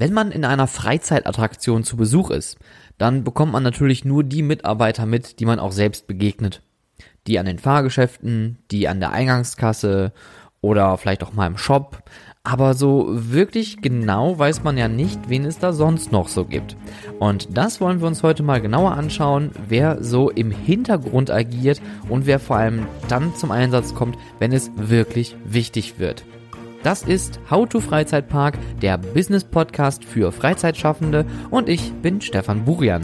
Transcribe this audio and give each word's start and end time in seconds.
Wenn 0.00 0.12
man 0.12 0.30
in 0.30 0.44
einer 0.44 0.68
Freizeitattraktion 0.68 1.82
zu 1.82 1.96
Besuch 1.96 2.30
ist, 2.30 2.56
dann 2.98 3.24
bekommt 3.24 3.50
man 3.50 3.64
natürlich 3.64 4.04
nur 4.04 4.22
die 4.22 4.42
Mitarbeiter 4.42 5.06
mit, 5.06 5.40
die 5.40 5.44
man 5.44 5.58
auch 5.58 5.72
selbst 5.72 6.06
begegnet. 6.06 6.62
Die 7.26 7.36
an 7.40 7.46
den 7.46 7.58
Fahrgeschäften, 7.58 8.58
die 8.70 8.86
an 8.86 9.00
der 9.00 9.10
Eingangskasse 9.10 10.12
oder 10.60 10.96
vielleicht 10.98 11.24
auch 11.24 11.32
mal 11.32 11.48
im 11.48 11.58
Shop. 11.58 12.04
Aber 12.44 12.74
so 12.74 13.08
wirklich 13.10 13.82
genau 13.82 14.38
weiß 14.38 14.62
man 14.62 14.78
ja 14.78 14.86
nicht, 14.86 15.28
wen 15.28 15.44
es 15.44 15.58
da 15.58 15.72
sonst 15.72 16.12
noch 16.12 16.28
so 16.28 16.44
gibt. 16.44 16.76
Und 17.18 17.58
das 17.58 17.80
wollen 17.80 18.00
wir 18.00 18.06
uns 18.06 18.22
heute 18.22 18.44
mal 18.44 18.60
genauer 18.60 18.92
anschauen, 18.92 19.50
wer 19.66 20.00
so 20.00 20.30
im 20.30 20.52
Hintergrund 20.52 21.28
agiert 21.28 21.82
und 22.08 22.24
wer 22.24 22.38
vor 22.38 22.56
allem 22.56 22.86
dann 23.08 23.34
zum 23.34 23.50
Einsatz 23.50 23.96
kommt, 23.96 24.16
wenn 24.38 24.52
es 24.52 24.70
wirklich 24.76 25.34
wichtig 25.44 25.98
wird. 25.98 26.24
Das 26.82 27.02
ist 27.02 27.40
How 27.50 27.68
to 27.68 27.80
Freizeitpark, 27.80 28.56
der 28.80 28.98
Business 28.98 29.44
Podcast 29.44 30.04
für 30.04 30.30
Freizeitschaffende 30.30 31.26
und 31.50 31.68
ich 31.68 31.92
bin 31.94 32.20
Stefan 32.20 32.64
Burian. 32.64 33.02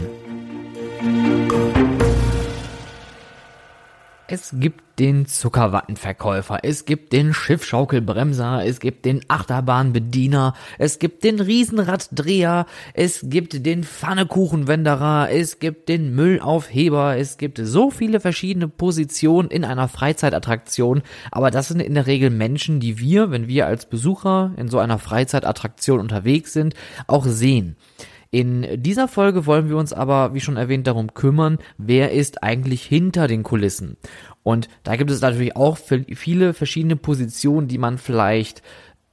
Es 4.35 4.53
gibt 4.53 4.99
den 4.99 5.27
Zuckerwattenverkäufer, 5.27 6.59
es 6.63 6.83
gibt 6.83 7.13
den 7.13 7.33
Schiffschaukelbremser, 7.33 8.65
es 8.65 8.81
gibt 8.81 9.05
den 9.05 9.21
Achterbahnbediener, 9.29 10.55
es 10.77 10.99
gibt 10.99 11.23
den 11.23 11.39
Riesenraddreher, 11.39 12.65
es 12.93 13.21
gibt 13.23 13.65
den 13.65 13.85
Pfannekuchenwenderer, 13.85 15.29
es 15.31 15.59
gibt 15.59 15.87
den 15.87 16.13
Müllaufheber, 16.15 17.15
es 17.15 17.37
gibt 17.37 17.61
so 17.63 17.91
viele 17.91 18.19
verschiedene 18.19 18.67
Positionen 18.67 19.49
in 19.49 19.63
einer 19.63 19.87
Freizeitattraktion, 19.87 21.01
aber 21.31 21.49
das 21.49 21.69
sind 21.69 21.79
in 21.79 21.93
der 21.93 22.05
Regel 22.05 22.29
Menschen, 22.29 22.81
die 22.81 22.99
wir, 22.99 23.31
wenn 23.31 23.47
wir 23.47 23.67
als 23.67 23.85
Besucher 23.85 24.51
in 24.57 24.67
so 24.67 24.79
einer 24.79 24.99
Freizeitattraktion 24.99 26.01
unterwegs 26.01 26.51
sind, 26.51 26.73
auch 27.07 27.25
sehen. 27.25 27.77
In 28.35 28.83
dieser 28.83 29.07
Folge 29.07 29.45
wollen 29.45 29.69
wir 29.69 29.77
uns 29.77 29.93
aber, 29.93 30.33
wie 30.33 30.41
schon 30.41 30.57
erwähnt, 30.57 30.87
darum 30.87 31.13
kümmern, 31.13 31.57
wer 31.77 32.11
ist 32.11 32.43
eigentlich 32.43 32.83
hinter 32.83 33.29
den 33.29 33.43
Kulissen. 33.43 33.95
Und 34.43 34.67
da 34.83 34.97
gibt 34.97 35.09
es 35.09 35.21
natürlich 35.21 35.55
auch 35.55 35.77
viele 35.77 36.53
verschiedene 36.53 36.97
Positionen, 36.97 37.69
die 37.69 37.77
man 37.77 37.97
vielleicht 37.97 38.61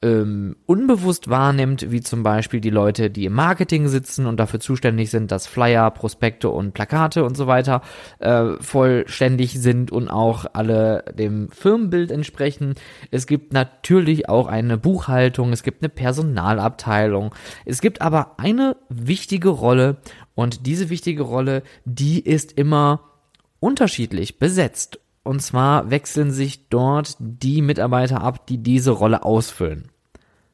ähm, 0.02 0.56
unbewusst 0.66 1.30
wahrnimmt, 1.30 1.90
wie 1.90 2.00
zum 2.00 2.22
Beispiel 2.22 2.60
die 2.60 2.70
Leute, 2.70 3.08
die 3.10 3.24
im 3.24 3.32
Marketing 3.34 3.88
sitzen 3.88 4.26
und 4.26 4.38
dafür 4.38 4.60
zuständig 4.60 5.10
sind, 5.10 5.30
dass 5.30 5.46
Flyer, 5.46 5.90
Prospekte 5.90 6.50
und 6.50 6.74
Plakate 6.74 7.24
und 7.24 7.36
so 7.36 7.46
weiter 7.46 7.82
äh, 8.18 8.54
vollständig 8.60 9.60
sind 9.60 9.92
und 9.92 10.08
auch 10.08 10.46
alle 10.52 11.04
dem 11.16 11.50
Firmenbild 11.50 12.10
entsprechen. 12.10 12.74
Es 13.10 13.26
gibt 13.26 13.52
natürlich 13.52 14.28
auch 14.28 14.48
eine 14.48 14.76
Buchhaltung, 14.76 15.52
es 15.52 15.62
gibt 15.62 15.82
eine 15.82 15.88
Personalabteilung. 15.88 17.34
Es 17.64 17.80
gibt 17.80 18.02
aber 18.02 18.38
eine 18.38 18.76
wichtige 18.88 19.50
Rolle 19.50 19.98
und 20.34 20.66
diese 20.66 20.90
wichtige 20.90 21.22
Rolle, 21.22 21.62
die 21.84 22.20
ist 22.20 22.52
immer 22.52 23.00
unterschiedlich 23.60 24.40
besetzt. 24.40 24.98
Und 25.24 25.40
zwar 25.40 25.90
wechseln 25.90 26.32
sich 26.32 26.68
dort 26.68 27.14
die 27.20 27.62
Mitarbeiter 27.62 28.22
ab, 28.22 28.48
die 28.48 28.58
diese 28.58 28.90
Rolle 28.90 29.22
ausfüllen. 29.22 29.91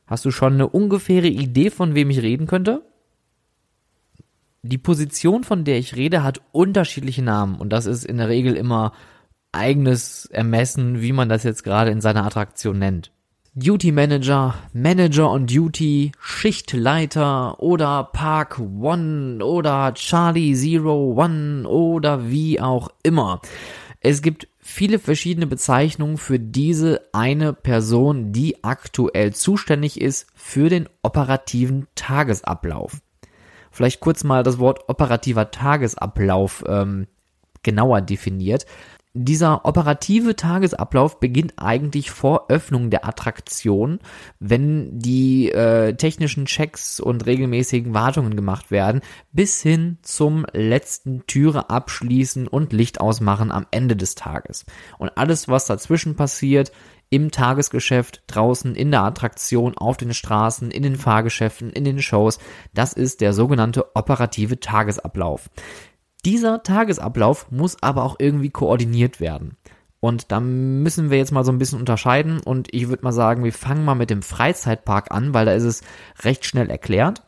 Hast 0.08 0.24
du 0.24 0.30
schon 0.30 0.54
eine 0.54 0.68
ungefähre 0.68 1.28
Idee, 1.28 1.70
von 1.70 1.94
wem 1.94 2.10
ich 2.10 2.22
reden 2.22 2.46
könnte? 2.46 2.82
Die 4.62 4.78
Position, 4.78 5.44
von 5.44 5.64
der 5.64 5.78
ich 5.78 5.94
rede, 5.96 6.24
hat 6.24 6.40
unterschiedliche 6.50 7.22
Namen 7.22 7.56
und 7.56 7.70
das 7.70 7.86
ist 7.86 8.04
in 8.04 8.16
der 8.16 8.28
Regel 8.28 8.56
immer 8.56 8.92
eigenes 9.52 10.26
Ermessen, 10.26 11.00
wie 11.00 11.12
man 11.12 11.28
das 11.28 11.44
jetzt 11.44 11.62
gerade 11.62 11.90
in 11.90 12.00
seiner 12.00 12.24
Attraktion 12.24 12.78
nennt. 12.78 13.12
Duty 13.54 13.92
Manager, 13.92 14.54
Manager 14.72 15.30
on 15.30 15.46
Duty, 15.46 16.12
Schichtleiter 16.20 17.60
oder 17.60 18.04
Park 18.12 18.58
One 18.58 19.44
oder 19.44 19.92
Charlie 19.94 20.54
Zero 20.54 21.12
One 21.16 21.68
oder 21.68 22.28
wie 22.30 22.60
auch 22.60 22.88
immer. 23.02 23.40
Es 24.00 24.22
gibt 24.22 24.48
viele 24.68 24.98
verschiedene 24.98 25.46
Bezeichnungen 25.46 26.18
für 26.18 26.38
diese 26.38 27.00
eine 27.12 27.52
Person, 27.52 28.32
die 28.32 28.62
aktuell 28.62 29.32
zuständig 29.32 30.00
ist 30.00 30.26
für 30.34 30.68
den 30.68 30.88
operativen 31.02 31.88
Tagesablauf. 31.94 33.00
Vielleicht 33.70 34.00
kurz 34.00 34.24
mal 34.24 34.42
das 34.42 34.58
Wort 34.58 34.88
operativer 34.88 35.50
Tagesablauf 35.50 36.64
ähm, 36.68 37.06
genauer 37.62 38.02
definiert. 38.02 38.66
Dieser 39.14 39.64
operative 39.64 40.36
Tagesablauf 40.36 41.18
beginnt 41.18 41.54
eigentlich 41.56 42.10
vor 42.10 42.46
Öffnung 42.50 42.90
der 42.90 43.06
Attraktion, 43.06 44.00
wenn 44.38 44.98
die 44.98 45.50
äh, 45.50 45.94
technischen 45.94 46.44
Checks 46.44 47.00
und 47.00 47.24
regelmäßigen 47.24 47.94
Wartungen 47.94 48.36
gemacht 48.36 48.70
werden, 48.70 49.00
bis 49.32 49.62
hin 49.62 49.98
zum 50.02 50.46
letzten 50.52 51.26
Türe 51.26 51.70
abschließen 51.70 52.46
und 52.46 52.72
Licht 52.72 53.00
ausmachen 53.00 53.50
am 53.50 53.66
Ende 53.70 53.96
des 53.96 54.14
Tages. 54.14 54.66
Und 54.98 55.16
alles, 55.16 55.48
was 55.48 55.64
dazwischen 55.64 56.14
passiert, 56.14 56.70
im 57.10 57.30
Tagesgeschäft, 57.30 58.22
draußen 58.26 58.74
in 58.74 58.90
der 58.90 59.02
Attraktion, 59.02 59.76
auf 59.78 59.96
den 59.96 60.12
Straßen, 60.12 60.70
in 60.70 60.82
den 60.82 60.96
Fahrgeschäften, 60.96 61.70
in 61.70 61.84
den 61.84 62.02
Shows, 62.02 62.38
das 62.74 62.92
ist 62.92 63.22
der 63.22 63.32
sogenannte 63.32 63.96
operative 63.96 64.60
Tagesablauf. 64.60 65.48
Dieser 66.24 66.62
Tagesablauf 66.62 67.50
muss 67.50 67.82
aber 67.82 68.04
auch 68.04 68.16
irgendwie 68.18 68.50
koordiniert 68.50 69.20
werden. 69.20 69.56
Und 70.00 70.30
da 70.30 70.38
müssen 70.40 71.10
wir 71.10 71.18
jetzt 71.18 71.32
mal 71.32 71.44
so 71.44 71.50
ein 71.50 71.58
bisschen 71.58 71.80
unterscheiden 71.80 72.40
und 72.40 72.72
ich 72.72 72.88
würde 72.88 73.02
mal 73.02 73.12
sagen, 73.12 73.42
wir 73.42 73.52
fangen 73.52 73.84
mal 73.84 73.96
mit 73.96 74.10
dem 74.10 74.22
Freizeitpark 74.22 75.10
an, 75.10 75.34
weil 75.34 75.46
da 75.46 75.52
ist 75.52 75.64
es 75.64 75.82
recht 76.22 76.44
schnell 76.44 76.70
erklärt. 76.70 77.22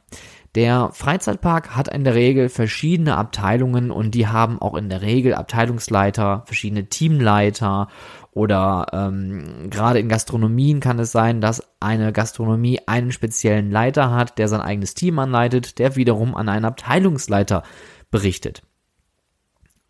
Der 0.55 0.91
Freizeitpark 0.93 1.77
hat 1.77 1.89
in 1.89 2.05
der 2.05 2.15
Regel 2.15 2.49
verschiedene 2.49 3.17
Abteilungen 3.17 3.91
und 3.91 4.15
die 4.15 4.27
haben 4.27 4.61
auch 4.61 4.75
in 4.75 4.89
der 4.89 5.03
Regel 5.03 5.35
Abteilungsleiter, 5.35 6.43
verschiedene 6.47 6.87
Teamleiter 6.87 7.89
oder 8.33 8.87
ähm, 8.93 9.69
gerade 9.71 9.99
in 9.99 10.09
Gastronomien 10.09 10.81
kann 10.81 10.99
es 10.99 11.13
sein, 11.13 11.41
dass 11.41 11.63
eine 11.81 12.13
Gastronomie 12.13 12.81
einen 12.87 13.13
speziellen 13.13 13.71
Leiter 13.71 14.13
hat, 14.13 14.39
der 14.39 14.49
sein 14.49 14.61
eigenes 14.61 14.95
Team 14.95 15.19
anleitet, 15.19 15.79
der 15.79 15.97
wiederum 15.97 16.37
an 16.37 16.49
einen 16.49 16.65
Abteilungsleiter 16.65 17.63
berichtet. 18.11 18.63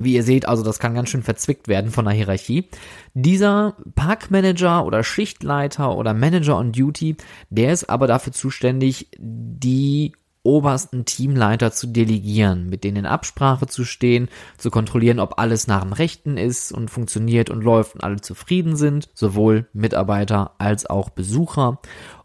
Wie 0.00 0.14
ihr 0.14 0.22
seht, 0.22 0.48
also 0.48 0.62
das 0.62 0.78
kann 0.78 0.94
ganz 0.94 1.10
schön 1.10 1.22
verzwickt 1.22 1.68
werden 1.68 1.90
von 1.90 2.06
der 2.06 2.14
Hierarchie. 2.14 2.70
Dieser 3.12 3.76
Parkmanager 3.94 4.86
oder 4.86 5.04
Schichtleiter 5.04 5.94
oder 5.94 6.14
Manager 6.14 6.56
on 6.56 6.72
Duty, 6.72 7.16
der 7.50 7.74
ist 7.74 7.90
aber 7.90 8.06
dafür 8.06 8.32
zuständig, 8.32 9.08
die 9.18 10.12
obersten 10.42 11.04
Teamleiter 11.04 11.70
zu 11.70 11.86
delegieren, 11.86 12.70
mit 12.70 12.82
denen 12.82 12.96
in 12.96 13.06
Absprache 13.06 13.66
zu 13.66 13.84
stehen, 13.84 14.30
zu 14.56 14.70
kontrollieren, 14.70 15.20
ob 15.20 15.38
alles 15.38 15.66
nach 15.66 15.82
dem 15.82 15.92
Rechten 15.92 16.38
ist 16.38 16.72
und 16.72 16.90
funktioniert 16.90 17.50
und 17.50 17.62
läuft 17.62 17.94
und 17.94 18.02
alle 18.02 18.22
zufrieden 18.22 18.76
sind, 18.76 19.10
sowohl 19.12 19.68
Mitarbeiter 19.74 20.54
als 20.56 20.88
auch 20.88 21.10
Besucher. 21.10 21.78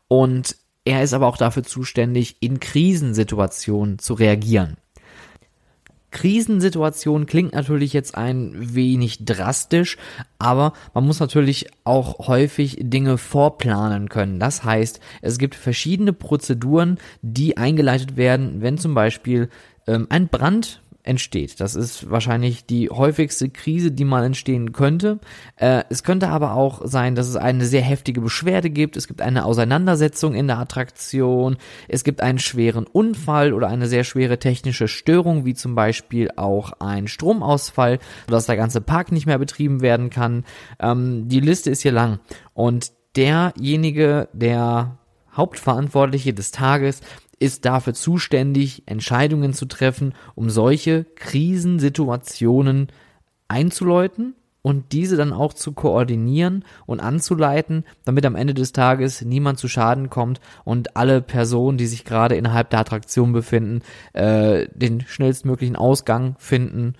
Und 0.07 0.55
er 0.85 1.03
ist 1.03 1.13
aber 1.13 1.27
auch 1.27 1.37
dafür 1.37 1.63
zuständig, 1.63 2.37
in 2.39 2.61
Krisensituationen 2.61 3.99
zu 3.99 4.13
reagieren. 4.13 4.77
Krisensituation 6.15 7.25
klingt 7.25 7.51
natürlich 7.51 7.91
jetzt 7.91 8.15
ein 8.15 8.53
wenig 8.73 9.25
drastisch, 9.25 9.97
aber 10.39 10.71
man 10.93 11.05
muss 11.05 11.19
natürlich 11.19 11.67
auch 11.83 12.29
häufig 12.29 12.77
Dinge 12.79 13.17
vorplanen 13.17 14.07
können. 14.07 14.39
Das 14.39 14.63
heißt, 14.63 15.01
es 15.21 15.37
gibt 15.37 15.55
verschiedene 15.55 16.13
Prozeduren, 16.13 16.99
die 17.21 17.57
eingeleitet 17.57 18.15
werden, 18.15 18.61
wenn 18.61 18.77
zum 18.77 18.93
Beispiel 18.93 19.49
ähm, 19.87 20.07
ein 20.09 20.29
Brand 20.29 20.81
entsteht. 21.05 21.59
Das 21.59 21.75
ist 21.75 22.09
wahrscheinlich 22.09 22.65
die 22.65 22.89
häufigste 22.89 23.49
Krise, 23.49 23.91
die 23.91 24.05
mal 24.05 24.23
entstehen 24.23 24.71
könnte. 24.71 25.19
Äh, 25.55 25.83
es 25.89 26.03
könnte 26.03 26.29
aber 26.29 26.53
auch 26.53 26.81
sein, 26.85 27.15
dass 27.15 27.27
es 27.27 27.35
eine 27.35 27.65
sehr 27.65 27.81
heftige 27.81 28.21
Beschwerde 28.21 28.69
gibt. 28.69 28.97
Es 28.97 29.07
gibt 29.07 29.21
eine 29.21 29.45
Auseinandersetzung 29.45 30.33
in 30.33 30.47
der 30.47 30.59
Attraktion. 30.59 31.57
Es 31.87 32.03
gibt 32.03 32.21
einen 32.21 32.39
schweren 32.39 32.87
Unfall 32.87 33.53
oder 33.53 33.67
eine 33.67 33.87
sehr 33.87 34.03
schwere 34.03 34.39
technische 34.39 34.87
Störung, 34.87 35.45
wie 35.45 35.53
zum 35.53 35.75
Beispiel 35.75 36.31
auch 36.35 36.73
ein 36.79 37.07
Stromausfall, 37.07 37.99
sodass 38.27 38.47
der 38.47 38.57
ganze 38.57 38.81
Park 38.81 39.11
nicht 39.11 39.25
mehr 39.25 39.39
betrieben 39.39 39.81
werden 39.81 40.09
kann. 40.09 40.43
Ähm, 40.79 41.27
die 41.27 41.39
Liste 41.39 41.69
ist 41.69 41.81
hier 41.81 41.91
lang. 41.91 42.19
Und 42.53 42.91
derjenige, 43.15 44.27
der 44.33 44.97
Hauptverantwortliche 45.35 46.33
des 46.33 46.51
Tages 46.51 47.01
ist 47.39 47.65
dafür 47.65 47.93
zuständig, 47.93 48.83
Entscheidungen 48.85 49.53
zu 49.53 49.65
treffen, 49.65 50.13
um 50.35 50.49
solche 50.49 51.05
Krisensituationen 51.15 52.87
einzuläuten 53.47 54.35
und 54.61 54.93
diese 54.93 55.15
dann 55.15 55.31
auch 55.31 55.53
zu 55.53 55.73
koordinieren 55.73 56.65
und 56.87 56.99
anzuleiten, 56.99 57.83
damit 58.03 58.25
am 58.25 58.35
Ende 58.35 58.55
des 58.55 58.71
Tages 58.71 59.21
niemand 59.21 59.59
zu 59.59 59.67
Schaden 59.67 60.09
kommt 60.09 60.39
und 60.63 60.97
alle 60.97 61.21
Personen, 61.21 61.77
die 61.77 61.85
sich 61.85 62.03
gerade 62.03 62.35
innerhalb 62.35 62.71
der 62.71 62.79
Attraktion 62.79 63.31
befinden, 63.31 63.83
äh, 64.13 64.67
den 64.73 65.01
schnellstmöglichen 65.01 65.75
Ausgang 65.75 66.35
finden 66.39 66.95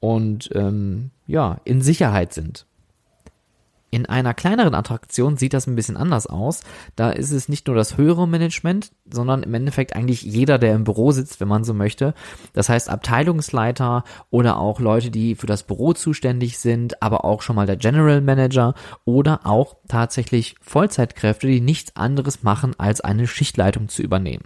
und 0.00 0.50
ähm, 0.54 1.10
ja 1.28 1.60
in 1.64 1.82
Sicherheit 1.82 2.32
sind. 2.32 2.66
In 4.04 4.10
einer 4.10 4.34
kleineren 4.34 4.74
Attraktion 4.74 5.38
sieht 5.38 5.54
das 5.54 5.66
ein 5.66 5.76
bisschen 5.76 5.96
anders 5.96 6.26
aus. 6.26 6.60
Da 6.94 7.08
ist 7.08 7.30
es 7.30 7.48
nicht 7.48 7.66
nur 7.66 7.74
das 7.74 7.96
höhere 7.96 8.28
Management, 8.28 8.92
sondern 9.10 9.42
im 9.42 9.54
Endeffekt 9.54 9.96
eigentlich 9.96 10.20
jeder, 10.20 10.58
der 10.58 10.74
im 10.74 10.84
Büro 10.84 11.10
sitzt, 11.10 11.40
wenn 11.40 11.48
man 11.48 11.64
so 11.64 11.72
möchte. 11.72 12.12
Das 12.52 12.68
heißt 12.68 12.90
Abteilungsleiter 12.90 14.04
oder 14.28 14.58
auch 14.58 14.78
Leute, 14.78 15.10
die 15.10 15.36
für 15.36 15.46
das 15.46 15.62
Büro 15.62 15.94
zuständig 15.94 16.58
sind, 16.58 17.02
aber 17.02 17.24
auch 17.24 17.40
schon 17.40 17.56
mal 17.56 17.66
der 17.66 17.76
General 17.76 18.20
Manager 18.20 18.74
oder 19.06 19.40
auch 19.44 19.76
tatsächlich 19.88 20.56
Vollzeitkräfte, 20.60 21.46
die 21.46 21.62
nichts 21.62 21.96
anderes 21.96 22.42
machen, 22.42 22.74
als 22.76 23.00
eine 23.00 23.26
Schichtleitung 23.26 23.88
zu 23.88 24.02
übernehmen. 24.02 24.44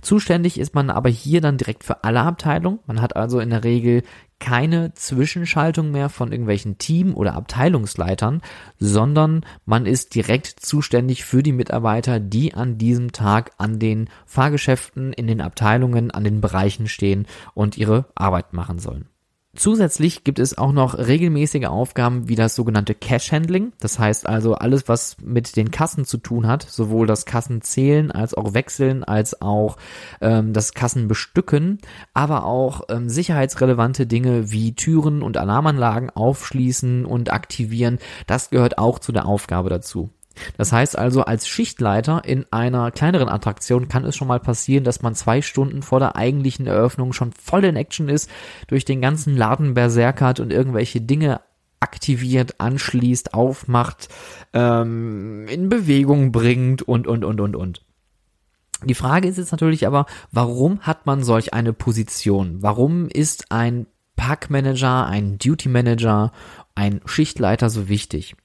Zuständig 0.00 0.60
ist 0.60 0.74
man 0.74 0.90
aber 0.90 1.08
hier 1.08 1.40
dann 1.40 1.58
direkt 1.58 1.82
für 1.82 2.04
alle 2.04 2.20
Abteilungen. 2.20 2.78
Man 2.86 3.02
hat 3.02 3.16
also 3.16 3.40
in 3.40 3.50
der 3.50 3.64
Regel 3.64 4.02
keine 4.42 4.92
Zwischenschaltung 4.94 5.92
mehr 5.92 6.08
von 6.08 6.32
irgendwelchen 6.32 6.76
Team- 6.76 7.14
oder 7.14 7.34
Abteilungsleitern, 7.34 8.42
sondern 8.76 9.46
man 9.66 9.86
ist 9.86 10.16
direkt 10.16 10.48
zuständig 10.48 11.24
für 11.24 11.44
die 11.44 11.52
Mitarbeiter, 11.52 12.18
die 12.18 12.52
an 12.52 12.76
diesem 12.76 13.12
Tag 13.12 13.52
an 13.58 13.78
den 13.78 14.10
Fahrgeschäften, 14.26 15.12
in 15.12 15.28
den 15.28 15.40
Abteilungen, 15.40 16.10
an 16.10 16.24
den 16.24 16.40
Bereichen 16.40 16.88
stehen 16.88 17.28
und 17.54 17.78
ihre 17.78 18.06
Arbeit 18.16 18.52
machen 18.52 18.80
sollen. 18.80 19.11
Zusätzlich 19.54 20.24
gibt 20.24 20.38
es 20.38 20.56
auch 20.56 20.72
noch 20.72 20.96
regelmäßige 20.96 21.66
Aufgaben 21.66 22.26
wie 22.26 22.36
das 22.36 22.54
sogenannte 22.54 22.94
Cash 22.94 23.32
Handling. 23.32 23.72
Das 23.80 23.98
heißt 23.98 24.26
also 24.26 24.54
alles, 24.54 24.88
was 24.88 25.18
mit 25.22 25.56
den 25.56 25.70
Kassen 25.70 26.06
zu 26.06 26.16
tun 26.16 26.46
hat, 26.46 26.62
sowohl 26.62 27.06
das 27.06 27.26
Kassenzählen 27.26 28.10
als 28.10 28.32
auch 28.32 28.54
Wechseln, 28.54 29.04
als 29.04 29.42
auch 29.42 29.76
ähm, 30.22 30.54
das 30.54 30.72
Kassenbestücken, 30.72 31.80
aber 32.14 32.46
auch 32.46 32.84
ähm, 32.88 33.10
sicherheitsrelevante 33.10 34.06
Dinge 34.06 34.50
wie 34.50 34.74
Türen 34.74 35.22
und 35.22 35.36
Alarmanlagen 35.36 36.08
aufschließen 36.08 37.04
und 37.04 37.30
aktivieren. 37.30 37.98
Das 38.26 38.48
gehört 38.48 38.78
auch 38.78 39.00
zu 39.00 39.12
der 39.12 39.26
Aufgabe 39.26 39.68
dazu. 39.68 40.08
Das 40.56 40.72
heißt 40.72 40.96
also, 40.96 41.22
als 41.24 41.46
Schichtleiter 41.46 42.22
in 42.24 42.46
einer 42.50 42.90
kleineren 42.90 43.28
Attraktion 43.28 43.88
kann 43.88 44.04
es 44.04 44.16
schon 44.16 44.28
mal 44.28 44.40
passieren, 44.40 44.84
dass 44.84 45.02
man 45.02 45.14
zwei 45.14 45.42
Stunden 45.42 45.82
vor 45.82 46.00
der 46.00 46.16
eigentlichen 46.16 46.66
Eröffnung 46.66 47.12
schon 47.12 47.32
voll 47.32 47.64
in 47.64 47.76
Action 47.76 48.08
ist, 48.08 48.30
durch 48.66 48.84
den 48.84 49.00
ganzen 49.00 49.36
Laden 49.36 49.74
berserkert 49.74 50.40
und 50.40 50.52
irgendwelche 50.52 51.00
Dinge 51.00 51.40
aktiviert, 51.80 52.60
anschließt, 52.60 53.34
aufmacht, 53.34 54.08
ähm, 54.52 55.46
in 55.48 55.68
Bewegung 55.68 56.30
bringt 56.30 56.82
und, 56.82 57.06
und, 57.06 57.24
und, 57.24 57.40
und, 57.40 57.56
und. 57.56 57.82
Die 58.84 58.94
Frage 58.94 59.28
ist 59.28 59.38
jetzt 59.38 59.52
natürlich 59.52 59.86
aber, 59.86 60.06
warum 60.30 60.80
hat 60.80 61.06
man 61.06 61.22
solch 61.22 61.54
eine 61.54 61.72
Position? 61.72 62.62
Warum 62.62 63.08
ist 63.08 63.50
ein 63.50 63.86
Parkmanager, 64.16 65.06
ein 65.06 65.38
Duty 65.38 65.68
Manager, 65.68 66.32
ein 66.74 67.00
Schichtleiter 67.04 67.70
so 67.70 67.88
wichtig? 67.88 68.36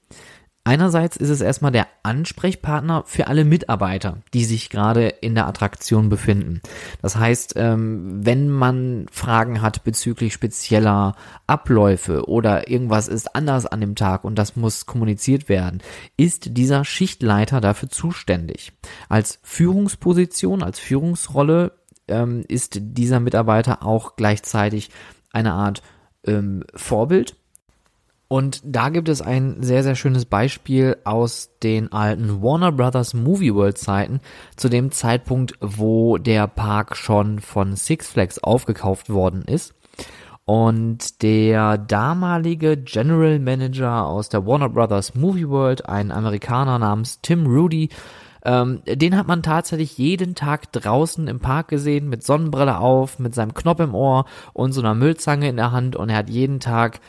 Einerseits 0.68 1.16
ist 1.16 1.30
es 1.30 1.40
erstmal 1.40 1.72
der 1.72 1.86
Ansprechpartner 2.02 3.04
für 3.06 3.28
alle 3.28 3.46
Mitarbeiter, 3.46 4.18
die 4.34 4.44
sich 4.44 4.68
gerade 4.68 5.08
in 5.08 5.34
der 5.34 5.46
Attraktion 5.46 6.10
befinden. 6.10 6.60
Das 7.00 7.16
heißt, 7.16 7.54
ähm, 7.56 8.26
wenn 8.26 8.50
man 8.50 9.06
Fragen 9.10 9.62
hat 9.62 9.82
bezüglich 9.82 10.34
spezieller 10.34 11.16
Abläufe 11.46 12.28
oder 12.28 12.68
irgendwas 12.68 13.08
ist 13.08 13.34
anders 13.34 13.64
an 13.64 13.80
dem 13.80 13.94
Tag 13.94 14.24
und 14.24 14.34
das 14.34 14.56
muss 14.56 14.84
kommuniziert 14.84 15.48
werden, 15.48 15.80
ist 16.18 16.58
dieser 16.58 16.84
Schichtleiter 16.84 17.62
dafür 17.62 17.88
zuständig. 17.88 18.72
Als 19.08 19.38
Führungsposition, 19.42 20.62
als 20.62 20.78
Führungsrolle 20.78 21.78
ähm, 22.08 22.44
ist 22.46 22.76
dieser 22.78 23.20
Mitarbeiter 23.20 23.82
auch 23.86 24.16
gleichzeitig 24.16 24.90
eine 25.32 25.54
Art 25.54 25.80
ähm, 26.26 26.64
Vorbild 26.74 27.37
und 28.28 28.60
da 28.62 28.90
gibt 28.90 29.08
es 29.08 29.22
ein 29.22 29.62
sehr, 29.62 29.82
sehr 29.82 29.94
schönes 29.94 30.26
Beispiel 30.26 30.98
aus 31.04 31.50
den 31.62 31.92
alten 31.92 32.42
Warner 32.42 32.72
Brothers 32.72 33.14
Movie 33.14 33.54
World 33.54 33.78
Zeiten, 33.78 34.20
zu 34.54 34.68
dem 34.68 34.90
Zeitpunkt, 34.90 35.54
wo 35.60 36.18
der 36.18 36.46
Park 36.46 36.94
schon 36.96 37.40
von 37.40 37.74
Six 37.74 38.10
Flags 38.10 38.38
aufgekauft 38.38 39.08
worden 39.08 39.42
ist. 39.42 39.74
Und 40.44 41.22
der 41.22 41.78
damalige 41.78 42.76
General 42.76 43.38
Manager 43.38 44.06
aus 44.06 44.28
der 44.28 44.46
Warner 44.46 44.68
Brothers 44.68 45.14
Movie 45.14 45.48
World, 45.48 45.88
ein 45.88 46.10
Amerikaner 46.10 46.78
namens 46.78 47.20
Tim 47.22 47.46
Rudy, 47.46 47.88
ähm, 48.44 48.82
den 48.86 49.16
hat 49.16 49.26
man 49.26 49.42
tatsächlich 49.42 49.98
jeden 49.98 50.34
Tag 50.34 50.72
draußen 50.72 51.26
im 51.26 51.40
Park 51.40 51.68
gesehen, 51.68 52.08
mit 52.08 52.24
Sonnenbrille 52.24 52.78
auf, 52.78 53.18
mit 53.18 53.34
seinem 53.34 53.52
Knopf 53.52 53.80
im 53.80 53.94
Ohr 53.94 54.26
und 54.52 54.72
so 54.72 54.80
einer 54.80 54.94
Müllzange 54.94 55.48
in 55.48 55.56
der 55.56 55.72
Hand 55.72 55.96
und 55.96 56.08
er 56.08 56.16
hat 56.16 56.30
jeden 56.30 56.60
Tag 56.60 57.00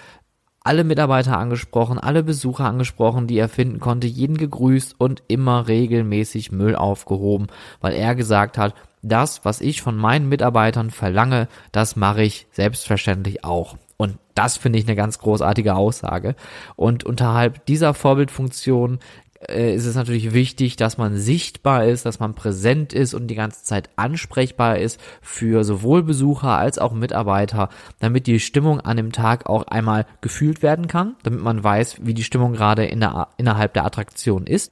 alle 0.64 0.84
Mitarbeiter 0.84 1.38
angesprochen, 1.38 2.00
alle 2.00 2.24
Besucher 2.24 2.66
angesprochen, 2.66 3.28
die 3.28 3.38
er 3.38 3.50
finden 3.50 3.80
konnte, 3.80 4.08
jeden 4.08 4.38
gegrüßt 4.38 4.96
und 4.98 5.24
immer 5.28 5.68
regelmäßig 5.68 6.52
Müll 6.52 6.76
aufgehoben, 6.76 7.48
weil 7.82 7.94
er 7.94 8.16
gesagt 8.16 8.58
hat, 8.58 8.74
das, 9.02 9.46
was 9.46 9.62
ich 9.62 9.82
von 9.82 9.96
meinen 9.96 10.28
Mitarbeitern 10.28 10.92
verlange, 10.92 11.48
das 11.72 11.96
mache 11.96 12.24
ich 12.24 12.48
selbstverständlich 12.52 13.44
auch. 13.46 13.78
Und 13.98 14.18
das 14.34 14.58
finde 14.58 14.80
ich 14.80 14.86
eine 14.86 14.96
ganz 14.96 15.20
großartige 15.20 15.76
Aussage. 15.76 16.36
Und 16.76 17.04
unterhalb 17.04 17.66
dieser 17.66 17.94
Vorbildfunktion 17.94 19.00
äh, 19.48 19.74
ist 19.74 19.86
es 19.86 19.96
natürlich 19.96 20.34
wichtig, 20.34 20.76
dass 20.76 20.98
man 20.98 21.18
sichtbar 21.18 21.86
ist, 21.86 22.06
dass 22.06 22.20
man 22.20 22.34
präsent 22.34 22.94
ist 22.94 23.14
und 23.14 23.28
die 23.28 23.36
ganze 23.36 23.64
Zeit 23.64 23.90
ansprechbar 23.96 24.78
ist 24.78 25.00
für 25.22 25.64
sowohl 25.64 26.04
Besucher 26.04 26.58
als 26.58 26.80
auch 26.80 26.94
Mitarbeiter, 26.94 27.70
damit 28.00 28.28
die 28.28 28.40
Stimmung 28.40 28.82
an 28.82 28.98
dem 28.98 29.12
Tag 29.12 29.48
auch 29.48 29.64
einmal 29.64 30.06
gefühlt 30.22 30.62
werden 30.62 30.88
kann, 30.88 31.16
damit 31.24 31.42
man 31.42 31.64
weiß, 31.64 31.98
wie 32.02 32.14
die 32.14 32.24
Stimmung 32.24 32.54
gerade 32.54 32.86
in 32.86 33.00
der, 33.00 33.30
innerhalb 33.38 33.74
der 33.74 33.86
Attraktion 33.86 34.46
ist 34.46 34.72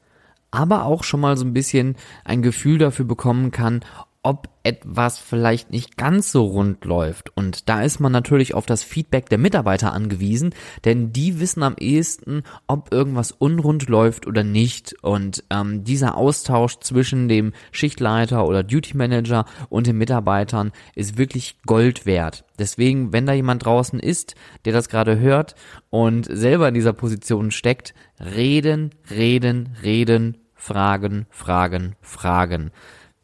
aber 0.49 0.85
auch 0.85 1.03
schon 1.03 1.19
mal 1.19 1.37
so 1.37 1.45
ein 1.45 1.53
bisschen 1.53 1.95
ein 2.23 2.41
Gefühl 2.41 2.77
dafür 2.77 3.05
bekommen 3.05 3.51
kann, 3.51 3.81
ob 4.23 4.49
etwas 4.63 5.19
vielleicht 5.19 5.71
nicht 5.71 5.95
ganz 5.95 6.31
so 6.31 6.43
rund 6.43 6.83
läuft. 6.83 7.35
Und 7.37 7.69
da 7.69 7.81
ist 7.81 7.99
man 7.99 8.11
natürlich 8.11 8.53
auf 8.53 8.65
das 8.65 8.83
Feedback 8.83 9.29
der 9.29 9.37
Mitarbeiter 9.37 9.93
angewiesen, 9.93 10.53
denn 10.83 11.13
die 11.13 11.39
wissen 11.39 11.63
am 11.63 11.75
ehesten, 11.79 12.43
ob 12.67 12.91
irgendwas 12.91 13.31
unrund 13.31 13.87
läuft 13.87 14.27
oder 14.27 14.43
nicht. 14.43 14.95
Und 15.01 15.43
ähm, 15.49 15.85
dieser 15.85 16.17
Austausch 16.17 16.79
zwischen 16.79 17.29
dem 17.29 17.53
Schichtleiter 17.71 18.45
oder 18.45 18.63
Duty 18.63 18.97
Manager 18.97 19.45
und 19.69 19.87
den 19.87 19.97
Mitarbeitern 19.97 20.73
ist 20.95 21.17
wirklich 21.17 21.57
Gold 21.65 22.05
wert. 22.05 22.43
Deswegen, 22.59 23.13
wenn 23.13 23.25
da 23.25 23.33
jemand 23.33 23.65
draußen 23.65 23.99
ist, 23.99 24.35
der 24.65 24.73
das 24.73 24.89
gerade 24.89 25.19
hört 25.19 25.55
und 25.89 26.27
selber 26.29 26.67
in 26.67 26.73
dieser 26.73 26.93
Position 26.93 27.51
steckt, 27.51 27.93
reden, 28.19 28.91
reden, 29.09 29.77
reden, 29.81 30.37
fragen, 30.55 31.27
fragen, 31.29 31.95
fragen. 32.01 32.71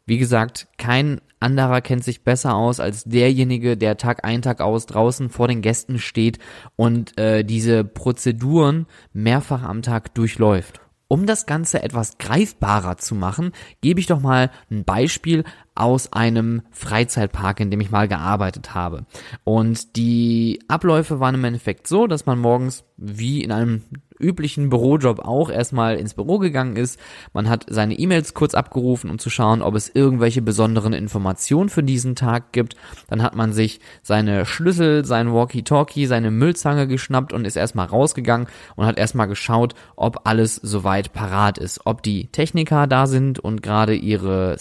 Wie 0.06 0.18
gesagt, 0.18 0.68
kein 0.76 1.20
anderer 1.40 1.80
kennt 1.80 2.04
sich 2.04 2.24
besser 2.24 2.54
aus 2.54 2.78
als 2.80 3.04
derjenige, 3.04 3.76
der 3.76 3.96
Tag 3.96 4.24
ein, 4.24 4.42
Tag 4.42 4.60
aus 4.60 4.86
draußen 4.86 5.30
vor 5.30 5.48
den 5.48 5.62
Gästen 5.62 5.98
steht 5.98 6.38
und 6.76 7.16
äh, 7.18 7.42
diese 7.42 7.84
Prozeduren 7.84 8.86
mehrfach 9.12 9.62
am 9.62 9.82
Tag 9.82 10.14
durchläuft. 10.14 10.80
Um 11.08 11.26
das 11.26 11.46
Ganze 11.46 11.82
etwas 11.82 12.18
greifbarer 12.18 12.96
zu 12.96 13.14
machen, 13.14 13.52
gebe 13.82 14.00
ich 14.00 14.06
doch 14.06 14.20
mal 14.20 14.50
ein 14.70 14.84
Beispiel 14.84 15.44
aus 15.74 16.12
einem 16.12 16.62
Freizeitpark, 16.70 17.60
in 17.60 17.70
dem 17.70 17.80
ich 17.80 17.90
mal 17.90 18.08
gearbeitet 18.08 18.74
habe. 18.74 19.06
Und 19.42 19.96
die 19.96 20.60
Abläufe 20.68 21.20
waren 21.20 21.34
im 21.34 21.44
Endeffekt 21.44 21.86
so, 21.88 22.06
dass 22.06 22.26
man 22.26 22.38
morgens 22.38 22.84
wie 22.96 23.42
in 23.42 23.50
einem 23.50 23.82
üblichen 24.18 24.70
Bürojob 24.70 25.20
auch 25.20 25.50
erstmal 25.50 25.96
ins 25.96 26.14
Büro 26.14 26.38
gegangen 26.38 26.76
ist. 26.76 26.98
Man 27.32 27.48
hat 27.48 27.66
seine 27.68 27.98
E-Mails 27.98 28.34
kurz 28.34 28.54
abgerufen, 28.54 29.10
um 29.10 29.18
zu 29.18 29.30
schauen, 29.30 29.62
ob 29.62 29.74
es 29.74 29.90
irgendwelche 29.92 30.42
besonderen 30.42 30.92
Informationen 30.92 31.68
für 31.68 31.82
diesen 31.82 32.14
Tag 32.14 32.52
gibt. 32.52 32.76
Dann 33.08 33.22
hat 33.22 33.34
man 33.34 33.52
sich 33.52 33.80
seine 34.02 34.46
Schlüssel, 34.46 35.04
sein 35.04 35.32
Walkie-Talkie, 35.32 36.06
seine 36.06 36.30
Müllzange 36.30 36.86
geschnappt 36.86 37.32
und 37.32 37.44
ist 37.44 37.56
erstmal 37.56 37.86
rausgegangen 37.86 38.46
und 38.76 38.86
hat 38.86 38.98
erstmal 38.98 39.28
geschaut, 39.28 39.74
ob 39.96 40.26
alles 40.26 40.56
soweit 40.56 41.12
parat 41.12 41.58
ist. 41.58 41.80
Ob 41.84 42.02
die 42.02 42.28
Techniker 42.28 42.86
da 42.86 43.06
sind 43.06 43.38
und 43.40 43.62
gerade 43.62 43.94
ihre 43.94 44.56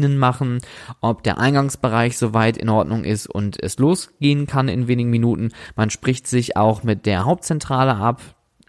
Start-up-Routinen 0.00 0.18
machen, 0.18 0.60
ob 1.00 1.22
der 1.22 1.38
Eingangsbereich 1.38 2.18
soweit 2.18 2.56
in 2.56 2.68
Ordnung 2.68 3.04
ist 3.04 3.26
und 3.26 3.62
es 3.62 3.78
losgehen 3.78 4.46
kann 4.46 4.68
in 4.68 4.88
wenigen 4.88 5.10
Minuten. 5.10 5.50
Man 5.76 5.90
spricht 5.90 6.26
sich 6.26 6.56
auch 6.56 6.82
mit 6.82 7.06
der 7.06 7.24
Hauptzentrale 7.24 7.96
ab, 7.96 8.20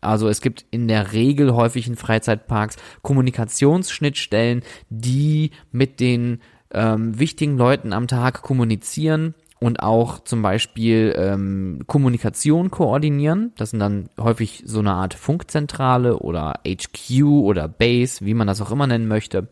also 0.02 0.28
es 0.28 0.42
gibt 0.42 0.66
in 0.72 0.88
der 0.88 1.14
Regel 1.14 1.54
häufig 1.54 1.88
in 1.88 1.96
Freizeitparks 1.96 2.78
Kommunikationsschnittstellen, 3.04 4.64
die 4.90 5.52
mit 5.72 6.00
den 6.00 6.40
ähm, 6.74 7.20
wichtigen 7.20 7.58
Leuten 7.58 7.94
am 7.94 8.08
Tag 8.08 8.42
kommunizieren 8.42 9.36
und 9.62 9.84
auch 9.84 10.24
zum 10.24 10.42
Beispiel 10.42 11.14
ähm, 11.16 11.82
Kommunikation 11.86 12.72
koordinieren. 12.72 13.54
Das 13.58 13.70
sind 13.70 13.80
dann 13.80 14.10
häufig 14.20 14.64
so 14.66 14.80
eine 14.80 14.94
Art 14.94 15.14
Funkzentrale 15.14 16.18
oder 16.18 16.62
HQ 16.68 17.22
oder 17.24 17.68
Base, 17.68 18.26
wie 18.26 18.34
man 18.34 18.48
das 18.48 18.60
auch 18.60 18.72
immer 18.72 18.88
nennen 18.88 19.08
möchte. 19.08 19.50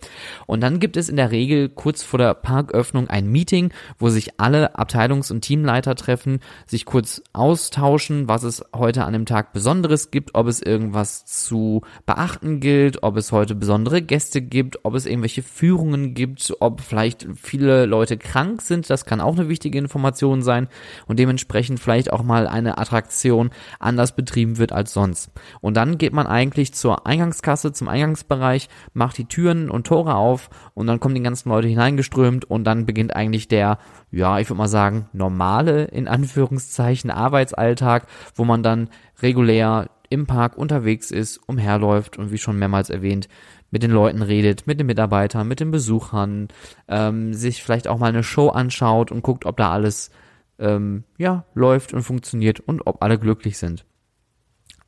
Und 0.48 0.62
dann 0.62 0.80
gibt 0.80 0.98
es 0.98 1.10
in 1.10 1.16
der 1.16 1.30
Regel 1.30 1.70
kurz 1.70 2.02
vor 2.02 2.18
der 2.18 2.34
Parköffnung 2.34 3.08
ein 3.08 3.28
Meeting, 3.28 3.72
wo 4.00 4.10
sich 4.10 4.40
alle 4.40 4.80
Abteilungs- 4.80 5.32
und 5.32 5.42
Teamleiter 5.42 5.94
treffen, 5.94 6.40
sich 6.66 6.86
kurz 6.86 7.22
austauschen, 7.34 8.28
was 8.28 8.42
es 8.42 8.66
heute 8.76 9.06
an 9.06 9.14
dem 9.14 9.28
Tag 9.28 9.54
Besonderes 9.54 10.10
gibt, 10.10 10.34
ob 10.34 10.48
es 10.48 10.60
irgendwas 10.60 11.28
zu 11.28 11.84
beachten 12.08 12.60
gilt, 12.60 13.04
ob 13.04 13.16
es 13.16 13.32
heute 13.32 13.54
besondere 13.54 14.02
Gäste 14.02 14.42
gibt, 14.42 14.84
ob 14.86 14.96
es 14.96 15.06
irgendwelche 15.06 15.44
Führungen 15.44 16.16
gibt, 16.16 16.52
ob 16.62 16.82
vielleicht 16.82 17.28
viele 17.36 17.86
Leute 17.86 18.18
krank 18.18 18.64
sind. 18.64 18.90
Das 18.90 19.06
kann 19.06 19.22
auch 19.22 19.38
eine 19.38 19.50
wichtige 19.50 19.78
Information 19.78 19.99
Informationen 20.00 20.42
sein 20.42 20.68
und 21.08 21.20
dementsprechend 21.20 21.80
vielleicht 21.80 22.12
auch 22.12 22.24
mal 22.24 22.48
eine 22.48 22.78
Attraktion 22.78 23.52
anders 23.80 24.16
betrieben 24.16 24.58
wird 24.58 24.72
als 24.72 24.94
sonst. 24.94 25.32
Und 25.62 25.76
dann 25.76 25.98
geht 25.98 26.14
man 26.14 26.26
eigentlich 26.26 26.74
zur 26.74 27.06
Eingangskasse, 27.06 27.74
zum 27.74 27.88
Eingangsbereich, 27.88 28.70
macht 28.94 29.18
die 29.18 29.26
Türen 29.26 29.70
und 29.70 29.86
Tore 29.86 30.16
auf 30.16 30.50
und 30.74 30.88
dann 30.88 31.00
kommen 31.00 31.16
die 31.16 31.24
ganzen 31.24 31.50
Leute 31.50 31.68
hineingeströmt 31.68 32.46
und 32.46 32.64
dann 32.64 32.86
beginnt 32.86 33.16
eigentlich 33.16 33.48
der, 33.48 33.78
ja, 34.12 34.40
ich 34.40 34.50
würde 34.50 34.58
mal 34.58 34.68
sagen, 34.68 35.10
normale, 35.14 35.86
in 35.86 36.08
Anführungszeichen, 36.08 37.12
Arbeitsalltag, 37.12 38.08
wo 38.36 38.46
man 38.46 38.64
dann 38.64 38.90
regulär 39.22 39.90
im 40.10 40.26
Park 40.26 40.58
unterwegs 40.58 41.12
ist, 41.12 41.38
umherläuft 41.48 42.18
und 42.18 42.32
wie 42.32 42.38
schon 42.38 42.58
mehrmals 42.58 42.90
erwähnt, 42.90 43.28
mit 43.72 43.84
den 43.84 43.92
Leuten 43.92 44.22
redet, 44.22 44.68
mit 44.68 44.80
den 44.80 44.88
Mitarbeitern, 44.88 45.48
mit 45.48 45.60
den 45.60 45.72
Besuchern, 45.72 46.48
ähm, 46.88 47.34
sich 47.34 47.64
vielleicht 47.64 47.88
auch 47.88 48.00
mal 48.00 48.08
eine 48.08 48.24
Show 48.24 48.50
anschaut 48.50 49.12
und 49.12 49.24
guckt, 49.24 49.46
ob 49.46 49.58
da 49.58 49.72
alles 49.72 50.12
ähm, 50.60 51.04
ja 51.18 51.46
läuft 51.54 51.94
und 51.94 52.04
funktioniert 52.04 52.60
und 52.60 52.86
ob 52.86 53.04
alle 53.04 53.18
glücklich 53.18 53.58
sind. 53.58 53.86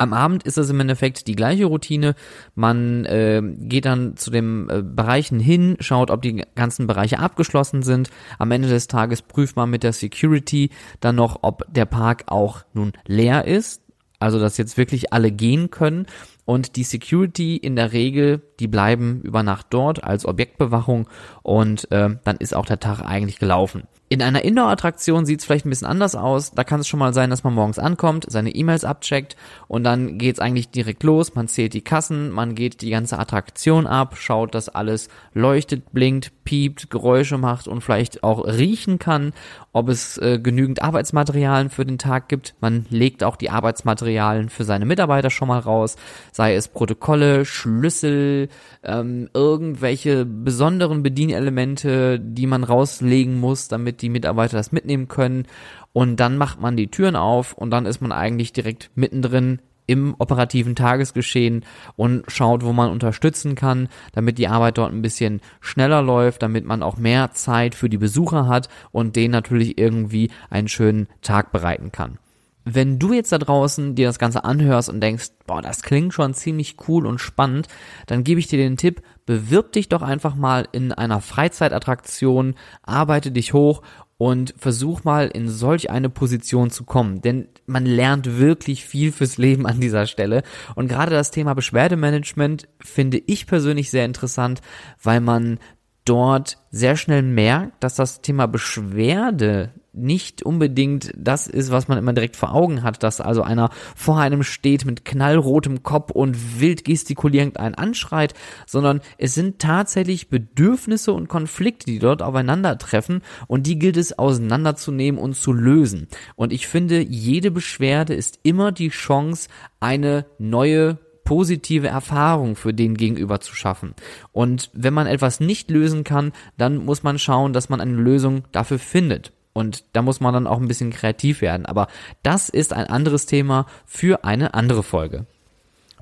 Am 0.02 0.14
Abend 0.14 0.42
ist 0.42 0.58
es 0.58 0.68
im 0.72 0.80
Endeffekt 0.80 1.28
die 1.28 1.36
gleiche 1.36 1.66
Routine. 1.66 2.16
Man 2.56 3.06
äh, 3.06 3.40
geht 3.44 3.86
dann 3.86 4.18
zu 4.18 4.32
den 4.32 4.68
äh, 4.68 4.82
Bereichen 4.84 5.40
hin, 5.40 5.78
schaut, 5.80 6.10
ob 6.10 6.24
die 6.24 6.44
ganzen 6.56 6.88
Bereiche 6.88 7.20
abgeschlossen 7.20 7.84
sind. 7.84 8.10
Am 8.40 8.50
Ende 8.50 8.68
des 8.68 8.88
Tages 8.88 9.22
prüft 9.22 9.56
man 9.56 9.70
mit 9.70 9.84
der 9.84 9.94
Security 9.94 10.72
dann 11.02 11.18
noch, 11.18 11.40
ob 11.44 11.72
der 11.72 11.86
Park 11.86 12.24
auch 12.28 12.64
nun 12.74 12.94
leer 13.06 13.46
ist. 13.46 13.84
Also, 14.18 14.40
dass 14.40 14.58
jetzt 14.58 14.76
wirklich 14.76 15.14
alle 15.14 15.32
gehen 15.32 15.70
können 15.70 16.08
und 16.52 16.76
die 16.76 16.84
Security 16.84 17.56
in 17.56 17.78
der 17.78 17.94
Regel, 17.94 18.42
die 18.60 18.68
bleiben 18.68 19.22
über 19.22 19.42
Nacht 19.42 19.68
dort 19.70 20.04
als 20.04 20.26
Objektbewachung 20.26 21.08
und 21.44 21.90
äh, 21.94 22.10
dann 22.26 22.36
ist 22.40 22.54
auch 22.54 22.66
der 22.66 22.82
Tag 22.82 23.00
eigentlich 23.00 23.40
gelaufen. 23.40 23.84
In 24.12 24.22
einer 24.22 24.44
Indoor-Attraktion 24.44 25.26
sieht 25.26 25.40
es 25.40 25.46
vielleicht 25.46 25.66
ein 25.66 25.70
bisschen 25.70 25.88
anders 25.88 26.16
aus. 26.16 26.52
Da 26.52 26.66
kann 26.66 26.82
es 26.82 26.88
schon 26.90 27.00
mal 27.00 27.14
sein, 27.14 27.30
dass 27.30 27.46
man 27.46 27.54
morgens 27.54 27.80
ankommt, 27.80 28.26
seine 28.28 28.54
E-Mails 28.54 28.84
abcheckt 28.84 29.38
und 29.70 29.86
dann 29.86 30.18
geht 30.18 30.36
es 30.36 30.42
eigentlich 30.42 30.70
direkt 30.70 31.04
los. 31.04 31.34
Man 31.34 31.48
zählt 31.48 31.74
die 31.74 31.82
Kassen, 31.82 32.30
man 32.30 32.54
geht 32.54 32.82
die 32.82 32.90
ganze 32.90 33.18
Attraktion 33.18 33.88
ab, 33.88 34.18
schaut, 34.18 34.54
dass 34.54 34.68
alles 34.68 35.08
leuchtet, 35.34 35.94
blinkt, 35.94 36.44
piept, 36.44 36.90
Geräusche 36.90 37.38
macht 37.38 37.70
und 37.70 37.80
vielleicht 37.80 38.22
auch 38.22 38.46
riechen 38.46 39.00
kann, 39.00 39.32
ob 39.72 39.88
es 39.88 40.18
äh, 40.18 40.40
genügend 40.40 40.82
Arbeitsmaterialien 40.82 41.70
für 41.70 41.86
den 41.86 41.98
Tag 41.98 42.28
gibt. 42.28 42.56
Man 42.60 42.86
legt 42.90 43.24
auch 43.24 43.38
die 43.38 43.50
Arbeitsmaterialien 43.50 44.50
für 44.50 44.66
seine 44.66 44.86
Mitarbeiter 44.86 45.30
schon 45.30 45.48
mal 45.48 45.60
raus, 45.60 45.96
sei 46.34 46.56
es 46.56 46.68
Protokolle, 46.68 47.46
Schlüssel, 47.46 48.50
ähm, 48.84 49.30
irgendwelche 49.34 50.26
besonderen 50.26 51.02
Bedienelemente, 51.02 52.20
die 52.20 52.48
man 52.48 52.66
rauslegen 52.66 53.40
muss, 53.40 53.70
damit 53.70 54.01
die 54.02 54.10
Mitarbeiter 54.10 54.58
das 54.58 54.72
mitnehmen 54.72 55.08
können. 55.08 55.46
Und 55.94 56.20
dann 56.20 56.38
macht 56.38 56.60
man 56.60 56.78
die 56.78 56.90
Türen 56.90 57.16
auf 57.16 57.54
und 57.54 57.72
dann 57.72 57.86
ist 57.86 58.02
man 58.02 58.12
eigentlich 58.12 58.54
direkt 58.54 58.92
mittendrin 58.96 59.60
im 59.88 60.16
operativen 60.20 60.76
Tagesgeschehen 60.76 61.66
und 61.98 62.24
schaut, 62.30 62.64
wo 62.64 62.72
man 62.72 62.92
unterstützen 62.92 63.56
kann, 63.56 63.90
damit 64.14 64.38
die 64.38 64.48
Arbeit 64.48 64.78
dort 64.78 64.94
ein 64.94 65.02
bisschen 65.02 65.42
schneller 65.60 66.02
läuft, 66.02 66.44
damit 66.44 66.66
man 66.66 66.82
auch 66.82 66.98
mehr 66.98 67.32
Zeit 67.32 67.76
für 67.76 67.90
die 67.90 67.98
Besucher 67.98 68.48
hat 68.48 68.70
und 68.92 69.16
denen 69.16 69.34
natürlich 69.34 69.78
irgendwie 69.78 70.30
einen 70.50 70.70
schönen 70.70 71.08
Tag 71.22 71.52
bereiten 71.52 71.92
kann. 71.92 72.20
Wenn 72.64 73.00
du 73.00 73.14
jetzt 73.14 73.32
da 73.32 73.38
draußen 73.38 73.96
dir 73.96 74.08
das 74.08 74.20
Ganze 74.20 74.44
anhörst 74.44 74.90
und 74.90 75.02
denkst, 75.02 75.30
boah, 75.48 75.62
das 75.62 75.82
klingt 75.82 76.14
schon 76.14 76.34
ziemlich 76.34 76.78
cool 76.88 77.06
und 77.06 77.20
spannend, 77.20 77.68
dann 78.08 78.24
gebe 78.24 78.40
ich 78.40 78.48
dir 78.48 78.58
den 78.58 78.78
Tipp, 78.78 79.02
bewirb 79.26 79.72
dich 79.72 79.90
doch 79.90 80.02
einfach 80.02 80.36
mal 80.36 80.68
in 80.72 80.92
einer 80.92 81.22
Freizeitattraktion, 81.22 82.56
arbeite 82.84 83.32
dich 83.32 83.54
hoch 83.54 83.82
und 84.22 84.54
versuch 84.56 85.04
mal 85.04 85.30
in 85.30 85.50
solch 85.50 85.90
eine 85.90 86.10
Position 86.10 86.70
zu 86.70 86.84
kommen, 86.84 87.22
denn 87.22 87.48
man 87.66 87.88
lernt 87.88 88.38
wirklich 88.38 88.86
viel 88.86 89.12
fürs 89.12 89.40
Leben 89.40 89.66
an 89.66 89.80
dieser 89.80 90.06
Stelle. 90.06 90.44
Und 90.76 90.88
gerade 90.88 91.10
das 91.10 91.32
Thema 91.32 91.56
Beschwerdemanagement 91.56 92.68
finde 92.80 93.20
ich 93.26 93.48
persönlich 93.48 93.90
sehr 93.90 94.06
interessant, 94.06 94.62
weil 95.02 95.22
man 95.22 95.58
dort 96.06 96.58
sehr 96.72 96.96
schnell 96.96 97.22
merkt, 97.22 97.84
dass 97.84 97.96
das 97.96 98.22
Thema 98.22 98.48
Beschwerde 98.48 99.72
nicht 99.94 100.44
unbedingt 100.44 101.12
das 101.18 101.48
ist, 101.48 101.70
was 101.70 101.88
man 101.88 101.98
immer 101.98 102.14
direkt 102.14 102.38
vor 102.38 102.54
Augen 102.54 102.82
hat, 102.82 103.04
dass 103.04 103.20
also 103.20 103.42
einer 103.42 103.70
vor 103.96 104.20
einem 104.20 104.44
steht 104.44 104.86
mit 104.86 105.04
knallrotem 105.04 105.84
Kopf 105.84 106.12
und 106.12 106.62
wild 106.62 106.86
gestikulierend 106.86 107.60
einen 107.60 107.76
anschreit, 107.76 108.34
sondern 108.66 109.02
es 109.18 109.34
sind 109.34 109.60
tatsächlich 109.60 110.30
Bedürfnisse 110.30 111.12
und 111.12 111.28
Konflikte, 111.28 111.88
die 111.88 112.00
dort 112.00 112.22
aufeinandertreffen 112.22 113.22
und 113.48 113.68
die 113.68 113.78
gilt 113.80 113.98
es 113.98 114.18
auseinanderzunehmen 114.18 115.20
und 115.20 115.36
zu 115.36 115.52
lösen. 115.52 116.08
Und 116.36 116.54
ich 116.54 116.68
finde, 116.68 117.02
jede 117.02 117.52
Beschwerde 117.52 118.14
ist 118.14 118.40
immer 118.44 118.72
die 118.72 118.90
Chance, 118.90 119.50
eine 119.82 120.26
neue 120.38 121.00
positive 121.32 121.88
Erfahrung 121.88 122.58
für 122.58 122.74
den 122.74 122.98
Gegenüber 122.98 123.40
zu 123.40 123.56
schaffen. 123.56 123.96
Und 124.34 124.70
wenn 124.74 124.94
man 124.94 125.08
etwas 125.08 125.40
nicht 125.40 125.72
lösen 125.72 126.04
kann, 126.04 126.34
dann 126.58 126.84
muss 126.84 127.04
man 127.04 127.20
schauen, 127.20 127.54
dass 127.54 127.70
man 127.70 127.80
eine 127.80 127.96
Lösung 127.96 128.44
dafür 128.52 128.80
findet. 128.80 129.32
Und 129.54 129.86
da 129.94 130.02
muss 130.02 130.20
man 130.20 130.34
dann 130.34 130.46
auch 130.46 130.60
ein 130.60 130.68
bisschen 130.68 130.90
kreativ 130.90 131.40
werden. 131.40 131.66
Aber 131.66 131.88
das 132.22 132.50
ist 132.50 132.74
ein 132.74 132.88
anderes 132.88 133.28
Thema 133.28 133.66
für 133.86 134.26
eine 134.26 134.56
andere 134.56 134.84
Folge. 134.84 135.26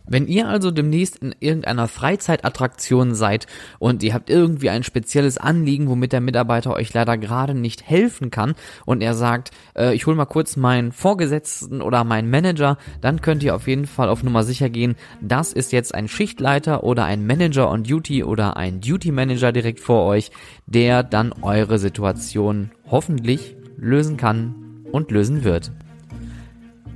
Wenn 0.09 0.27
ihr 0.27 0.47
also 0.47 0.71
demnächst 0.71 1.17
in 1.17 1.35
irgendeiner 1.39 1.87
Freizeitattraktion 1.87 3.13
seid 3.13 3.45
und 3.77 4.01
ihr 4.01 4.15
habt 4.15 4.31
irgendwie 4.31 4.71
ein 4.71 4.83
spezielles 4.83 5.37
Anliegen, 5.37 5.87
womit 5.87 6.13
der 6.13 6.19
Mitarbeiter 6.19 6.73
euch 6.73 6.91
leider 6.93 7.15
gerade 7.17 7.53
nicht 7.53 7.87
helfen 7.87 8.31
kann 8.31 8.55
und 8.85 9.01
er 9.01 9.13
sagt, 9.13 9.51
äh, 9.77 9.93
ich 9.93 10.07
hole 10.07 10.17
mal 10.17 10.25
kurz 10.25 10.55
meinen 10.55 10.91
Vorgesetzten 10.91 11.83
oder 11.83 12.03
meinen 12.03 12.31
Manager, 12.31 12.77
dann 13.01 13.21
könnt 13.21 13.43
ihr 13.43 13.53
auf 13.53 13.67
jeden 13.67 13.85
Fall 13.85 14.09
auf 14.09 14.23
Nummer 14.23 14.43
sicher 14.43 14.69
gehen, 14.69 14.95
das 15.21 15.53
ist 15.53 15.71
jetzt 15.71 15.93
ein 15.93 16.07
Schichtleiter 16.07 16.83
oder 16.83 17.05
ein 17.05 17.27
Manager 17.27 17.69
on 17.69 17.83
Duty 17.83 18.23
oder 18.23 18.57
ein 18.57 18.81
Duty 18.81 19.11
Manager 19.11 19.51
direkt 19.51 19.79
vor 19.79 20.05
euch, 20.05 20.31
der 20.65 21.03
dann 21.03 21.33
eure 21.43 21.77
Situation 21.77 22.71
hoffentlich 22.89 23.55
lösen 23.77 24.17
kann 24.17 24.55
und 24.91 25.11
lösen 25.11 25.43
wird. 25.43 25.71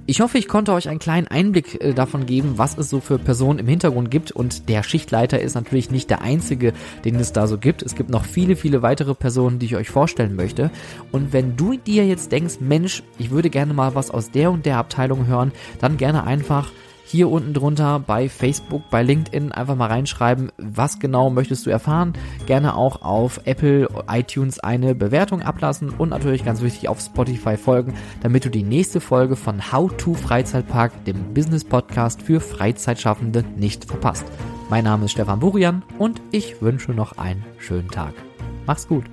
Ich 0.06 0.20
hoffe, 0.20 0.38
ich 0.38 0.50
konnte 0.50 0.74
euch 0.74 0.90
einen 0.90 1.00
kleinen 1.00 1.28
Einblick 1.28 1.82
äh, 1.82 1.94
davon 1.94 2.26
geben, 2.26 2.58
was 2.58 2.78
es 2.78 2.90
so 2.90 3.00
für 3.00 3.18
Personen 3.18 3.60
im 3.60 3.68
Hintergrund 3.68 4.12
gibt. 4.12 4.34
Und 4.34 4.68
der 4.68 4.84
Schichtleiter 4.84 5.40
ist 5.40 5.56
natürlich 5.56 5.92
nicht 5.92 6.10
der 6.10 6.22
einzige, 6.22 6.74
den 7.06 7.16
es 7.16 7.32
da 7.32 7.48
so 7.48 7.58
gibt. 7.58 7.82
Es 7.82 7.96
gibt 7.96 8.10
noch 8.10 8.26
viele, 8.26 8.58
viele 8.58 8.82
weitere 8.82 9.16
Personen, 9.16 9.60
die 9.60 9.68
ich 9.68 9.78
euch 9.78 9.90
vorstellen 9.90 10.36
möchte. 10.36 10.72
Und 11.14 11.32
wenn 11.32 11.56
du 11.56 11.78
dir 11.78 12.06
jetzt 12.06 12.34
denkst, 12.34 12.56
Mensch, 12.60 13.02
ich 13.18 13.32
würde 13.32 13.50
gerne 13.50 13.74
mal 13.74 13.96
was 13.96 14.12
aus 14.12 14.30
der 14.30 14.52
und 14.52 14.66
der 14.66 14.78
Abteilung 14.78 15.26
hören, 15.26 15.54
dann 15.80 15.96
gerne 15.96 16.26
einfach 16.26 16.70
hier 17.06 17.30
unten 17.30 17.54
drunter 17.54 18.00
bei 18.00 18.30
Facebook, 18.30 18.90
bei 18.90 19.04
LinkedIn 19.04 19.52
einfach 19.52 19.76
mal 19.76 19.88
reinschreiben, 19.88 20.52
was 20.58 21.00
genau 21.00 21.30
möchtest 21.30 21.66
du 21.66 21.70
erfahren. 21.70 22.14
Gerne 22.46 22.76
auch 22.76 23.02
auf 23.02 23.42
Apple, 23.46 23.88
iTunes 24.10 24.60
eine 24.60 24.96
Bewertung 24.96 25.42
ablassen 25.42 25.90
und 25.90 26.10
natürlich 26.10 26.46
ganz 26.46 26.62
wichtig 26.62 26.90
auf 26.90 27.00
Spotify 27.02 27.58
folgen, 27.58 27.94
damit 28.22 28.46
du 28.46 28.50
die 28.50 28.64
nächste 28.64 29.02
Folge 29.02 29.36
von 29.36 29.72
How 29.72 29.92
to 29.98 30.14
Freizeitpark, 30.14 31.06
dem 31.06 31.34
Business 31.34 31.64
Podcast 31.64 32.22
für 32.22 32.40
Freizeitschaffende, 32.40 33.44
nicht 33.58 33.86
verpasst. 33.86 34.26
Mein 34.70 34.86
Name 34.86 35.06
ist 35.06 35.12
Stefan 35.12 35.40
Burian 35.40 35.84
und 36.00 36.22
ich 36.32 36.62
wünsche 36.62 36.92
noch 36.92 37.18
einen 37.18 37.44
schönen 37.60 37.90
Tag. 37.90 38.14
Mach's 38.66 38.88
gut. 38.88 39.06